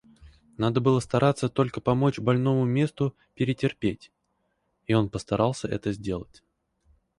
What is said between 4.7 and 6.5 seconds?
и он постарался это сделать.